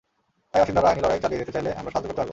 [0.51, 2.29] তাই বাসিন্দারা আইনি লড়াই চালিয়ে যেতে চাইলে আমরা সাহায্য করতে পারব।